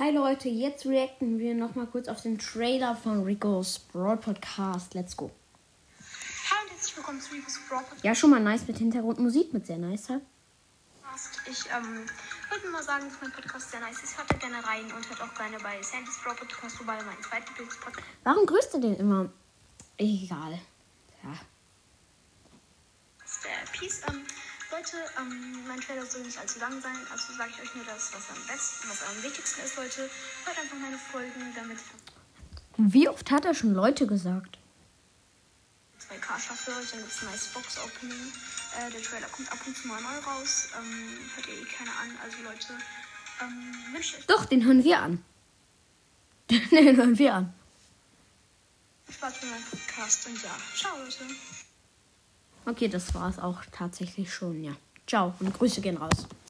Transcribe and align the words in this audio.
Hi 0.00 0.10
Leute, 0.12 0.48
jetzt 0.48 0.86
reacten 0.86 1.38
wir 1.38 1.54
nochmal 1.54 1.86
kurz 1.86 2.08
auf 2.08 2.22
den 2.22 2.38
Trailer 2.38 2.96
von 2.96 3.22
Rico's 3.22 3.78
Broad 3.78 4.22
Podcast. 4.22 4.94
Let's 4.94 5.14
go. 5.14 5.30
Hi 6.48 6.64
und 6.64 6.70
herzlich 6.70 6.96
willkommen 6.96 7.20
zu 7.20 7.34
Rivers 7.34 7.60
Brawl 7.68 7.82
Podcast. 7.82 8.02
Ja, 8.02 8.14
schon 8.14 8.30
mal 8.30 8.40
nice 8.40 8.66
mit 8.66 8.78
Hintergrundmusik, 8.78 9.52
mit 9.52 9.66
sehr 9.66 9.76
nicer. 9.76 10.22
Ich 11.50 11.66
ähm, 11.66 12.06
würde 12.48 12.68
mal 12.70 12.82
sagen, 12.82 13.10
dass 13.10 13.20
mein 13.20 13.30
Podcast 13.30 13.72
sehr 13.72 13.80
nice 13.80 14.02
ist. 14.02 14.16
Hört 14.16 14.40
gerne 14.40 14.66
rein 14.66 14.84
und 14.84 15.06
hört 15.06 15.20
auch 15.20 15.34
gerne 15.34 15.58
bei 15.62 15.82
Sandys 15.82 16.18
Brawl 16.24 16.34
Podcast 16.34 16.76
vorbei, 16.76 16.96
mein 17.04 17.22
zweiter 17.22 17.52
Podcast. 17.52 17.98
Warum 18.24 18.46
grüßt 18.46 18.72
du 18.72 18.80
den 18.80 18.96
immer? 18.96 19.28
Egal. 19.98 20.58
Ja. 21.22 21.32
ist 23.22 23.44
der 23.44 23.78
Peace. 23.78 24.00
Ähm, 24.08 24.24
Leute, 24.70 24.96
ähm, 25.18 25.66
mein 25.66 25.80
Trailer 25.80 26.06
soll 26.06 26.22
nicht 26.22 26.38
allzu 26.38 26.60
lang 26.60 26.80
sein, 26.80 26.96
also 27.10 27.32
sage 27.32 27.50
ich 27.54 27.62
euch 27.62 27.74
nur 27.74 27.84
das, 27.84 28.12
was 28.12 28.30
am 28.30 28.46
besten, 28.46 28.88
was 28.88 29.02
am 29.02 29.22
wichtigsten 29.22 29.60
ist, 29.62 29.76
Leute. 29.76 30.08
Hört 30.44 30.58
einfach 30.58 30.76
meine 30.76 30.98
Folgen, 30.98 31.52
damit 31.54 31.78
Wie 32.76 33.08
oft 33.08 33.30
hat 33.30 33.44
er 33.44 33.54
schon 33.54 33.74
Leute 33.74 34.06
gesagt? 34.06 34.58
2K 36.10 36.38
schaffe. 36.38 36.72
Dann 36.90 37.00
gibt 37.00 37.12
es 37.12 37.22
ein 37.22 37.30
nice 37.30 37.48
Box-Opening. 37.48 38.32
Äh, 38.78 38.90
der 38.90 39.02
Trailer 39.02 39.28
kommt 39.28 39.50
ab 39.50 39.58
und 39.66 39.76
zu 39.76 39.88
mal 39.88 40.00
neu 40.00 40.18
raus. 40.26 40.68
Ähm, 40.78 41.18
hört 41.34 41.46
ihr 41.48 41.54
eh 41.54 41.64
keine 41.64 41.90
an, 41.90 42.16
also 42.22 42.36
Leute, 42.42 42.74
ähm, 43.42 43.94
wünsche 43.94 44.16
euch 44.16 44.26
Doch, 44.26 44.44
den 44.44 44.64
hören 44.64 44.84
wir 44.84 44.98
an. 45.00 45.24
Den 46.50 46.96
hören 46.96 47.16
wir 47.16 47.34
an. 47.34 47.54
Spaß 49.08 49.42
mit 49.42 49.50
meinem 49.52 49.64
Podcast 49.64 50.26
und 50.26 50.42
ja, 50.42 50.50
ciao 50.74 50.98
Leute. 50.98 51.24
Okay, 52.66 52.88
das 52.88 53.14
war's 53.14 53.38
auch 53.38 53.62
tatsächlich 53.72 54.32
schon, 54.32 54.62
ja. 54.62 54.72
Ciao 55.06 55.34
und 55.40 55.52
Grüße 55.52 55.80
gehen 55.80 55.96
raus. 55.96 56.26